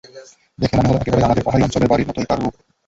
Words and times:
দেখে 0.59 0.75
মনে 0.77 0.87
হলো, 0.89 0.99
একেবারেই 0.99 1.27
আমাদের 1.27 1.45
পাহাড়ি 1.45 1.63
অঞ্চলের 1.63 1.89
বাড়ির 1.91 2.07
মতোই 2.09 2.27
তার 2.29 2.39
রূপ। 2.41 2.53